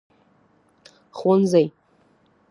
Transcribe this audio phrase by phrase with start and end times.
[1.17, 1.63] ښوونځي